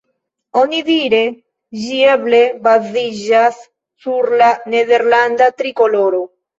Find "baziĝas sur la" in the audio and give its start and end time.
2.65-4.53